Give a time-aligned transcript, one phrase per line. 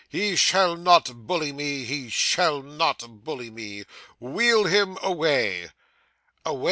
[0.09, 3.83] He shall not bully me he shall not bully me.
[4.19, 5.69] Wheel him away.